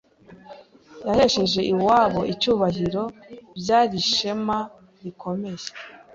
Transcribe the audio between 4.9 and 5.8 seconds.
rikomeye.